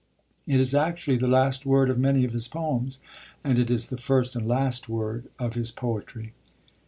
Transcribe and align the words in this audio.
It 0.47 0.59
is 0.59 0.73
actually 0.73 1.17
the 1.17 1.27
last 1.27 1.63
word 1.63 1.91
of 1.91 1.99
many 1.99 2.25
of 2.25 2.31
his 2.33 2.47
poems, 2.47 3.01
and 3.43 3.59
it 3.59 3.69
is 3.69 3.89
the 3.91 3.97
first 3.99 4.35
and 4.35 4.47
last 4.47 4.89
word 4.89 5.27
of 5.37 5.53
his 5.53 5.69
poetry. 5.71 6.33